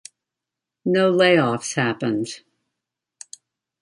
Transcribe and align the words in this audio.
No 0.83 1.11
layoffs 1.11 1.75
happened. 1.75 2.41